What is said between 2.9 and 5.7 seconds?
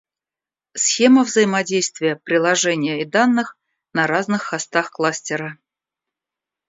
и данных на разных хостах кластера